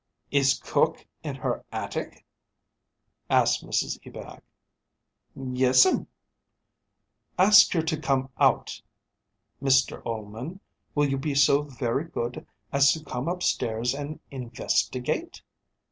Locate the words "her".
1.35-1.63, 7.73-7.83